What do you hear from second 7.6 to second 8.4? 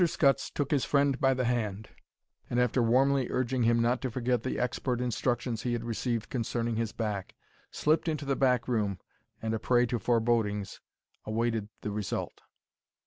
slipped into the